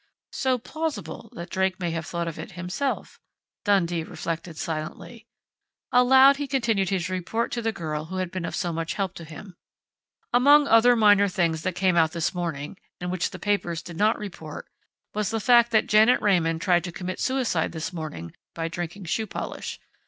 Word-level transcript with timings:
"So 0.31 0.57
plausible 0.57 1.29
that 1.35 1.51
Drake 1.51 1.79
may 1.79 1.91
have 1.91 2.07
thought 2.07 2.27
of 2.27 2.39
it 2.39 2.53
himself," 2.53 3.19
Dundee 3.63 4.01
reflected 4.03 4.57
silently. 4.57 5.27
Aloud, 5.91 6.37
he 6.37 6.47
continued 6.47 6.89
his 6.89 7.07
report 7.07 7.51
to 7.51 7.61
the 7.61 7.71
girl 7.71 8.05
who 8.05 8.15
had 8.17 8.31
been 8.31 8.43
of 8.43 8.55
so 8.55 8.73
much 8.73 8.95
help 8.95 9.13
to 9.13 9.23
him: 9.25 9.57
"Among 10.33 10.67
other 10.67 10.95
minor 10.95 11.27
things 11.27 11.61
that 11.61 11.75
came 11.75 11.95
out 11.97 12.13
this 12.13 12.33
morning, 12.33 12.77
and 12.99 13.11
which 13.11 13.29
the 13.29 13.37
papers 13.37 13.83
did 13.83 13.95
not 13.97 14.17
report, 14.17 14.65
was 15.13 15.29
the 15.29 15.39
fact 15.39 15.69
that 15.69 15.85
Janet 15.85 16.19
Raymond 16.19 16.61
tried 16.63 16.83
to 16.85 16.91
commit 16.91 17.19
suicide 17.19 17.71
this 17.71 17.93
morning 17.93 18.33
by 18.55 18.69
drinking 18.69 19.05
shoe 19.05 19.27
polish. 19.27 19.79